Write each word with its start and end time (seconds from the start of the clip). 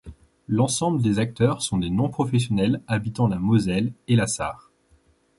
L'ensemble 0.47 0.99
des 1.03 1.19
acteurs 1.19 1.61
sont 1.61 1.77
des 1.77 1.91
non-professionnels 1.91 2.81
habitant 2.87 3.27
la 3.27 3.37
Moselle 3.37 3.93
et 4.07 4.15
la 4.15 4.25
Sarre. 4.25 4.71